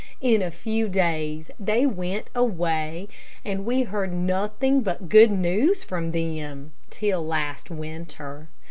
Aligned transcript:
In 0.21 0.41
a 0.41 0.49
few 0.49 0.89
days 0.89 1.51
they 1.59 1.85
went 1.85 2.31
away, 2.33 3.07
and 3.45 3.65
we 3.67 3.83
heard 3.83 4.11
nothing 4.11 4.81
but 4.81 5.09
good 5.09 5.29
news 5.29 5.83
from 5.83 6.11
them, 6.11 6.71
till 6.89 7.23
last 7.23 7.69
winter. 7.69 8.49